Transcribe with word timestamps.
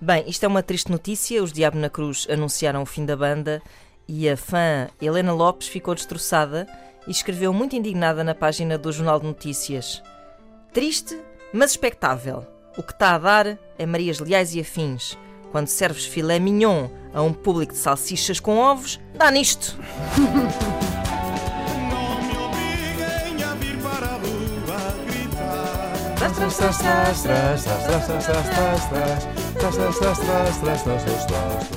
Bem, 0.00 0.24
isto 0.26 0.44
é 0.44 0.48
uma 0.48 0.62
triste 0.62 0.90
notícia. 0.90 1.40
Os 1.40 1.52
Diabo 1.52 1.78
na 1.78 1.88
Cruz 1.88 2.26
anunciaram 2.28 2.82
o 2.82 2.86
fim 2.86 3.06
da 3.06 3.16
banda 3.16 3.62
e 4.08 4.28
a 4.28 4.36
fã 4.36 4.88
Helena 5.00 5.32
Lopes 5.32 5.68
ficou 5.68 5.94
destroçada 5.94 6.66
e 7.06 7.12
escreveu 7.12 7.52
muito 7.52 7.76
indignada 7.76 8.24
na 8.24 8.34
página 8.34 8.76
do 8.76 8.90
Jornal 8.90 9.20
de 9.20 9.26
Notícias. 9.26 10.02
Triste, 10.72 11.16
mas 11.52 11.70
expectável. 11.70 12.44
O 12.76 12.82
que 12.82 12.92
está 12.92 13.14
a 13.14 13.18
dar 13.18 13.58
é 13.78 13.86
Marias 13.86 14.18
Leais 14.18 14.52
e 14.52 14.60
afins. 14.60 15.16
Quando 15.52 15.68
serves 15.68 16.06
filé 16.06 16.40
mignon 16.40 16.88
a 17.14 17.22
um 17.22 17.32
público 17.32 17.72
de 17.72 17.78
salsichas 17.78 18.40
com 18.40 18.58
ovos, 18.58 18.98
dá 19.14 19.30
nisto. 19.30 19.78
tras, 26.30 26.56
tras, 26.56 26.78
tras, 26.78 27.22
tras, 30.84 31.26
tras. 31.26 31.72